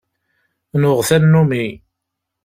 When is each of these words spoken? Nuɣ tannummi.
Nuɣ 0.81 0.99
tannummi. 1.07 1.65